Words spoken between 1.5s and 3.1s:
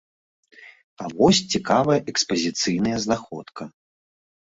цікавая экспазіцыйная